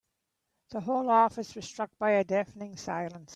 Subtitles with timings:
[0.71, 3.29] The whole office was struck by a deafening silence.